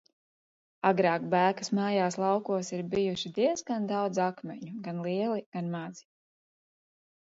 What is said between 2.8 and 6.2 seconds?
bijuši diezgan daudz akmeņu, gan lieli, gan mazi.